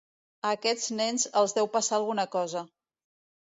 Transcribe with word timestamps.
A 0.47 0.53
aquests 0.55 0.87
nens 0.99 1.25
els 1.41 1.53
deu 1.59 1.69
passar 1.77 1.97
alguna 1.99 2.27
cosa. 2.39 2.65